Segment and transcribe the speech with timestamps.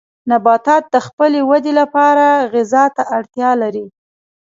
[0.29, 3.85] نباتات د خپلې ودې لپاره غذا ته اړتیا لري.